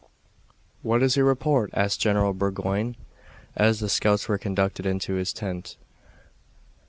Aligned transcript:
"What 0.81 1.03
is 1.03 1.15
your 1.15 1.27
report?" 1.27 1.69
asked 1.75 1.99
General 2.01 2.33
Burgoyne, 2.33 2.95
as 3.55 3.81
the 3.81 3.87
scouts 3.87 4.27
were 4.27 4.39
conducted 4.39 4.87
into 4.87 5.13
his 5.13 5.31
tent. 5.31 5.77